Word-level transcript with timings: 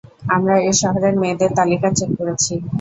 আমরা 0.35 0.55
এশহরের 0.63 1.15
মেয়েদের 1.21 1.51
তালিকা 1.59 1.87
চেক 1.97 2.09
করেছি। 2.19 2.53